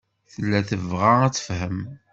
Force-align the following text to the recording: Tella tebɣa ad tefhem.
Tella 0.33 0.59
tebɣa 0.69 1.11
ad 1.23 1.33
tefhem. 1.33 1.79